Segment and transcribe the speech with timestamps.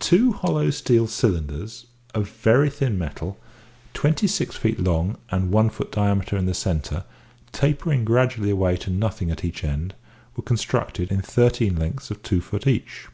[0.00, 3.38] Two hollow steel cylinders, of very thin metal,
[3.94, 7.04] twenty six feet long and one foot diameter in the centre,
[7.52, 9.94] tapering gradually away to nothing at each end,
[10.36, 13.06] were constructed in thirteen lengths of two feet each.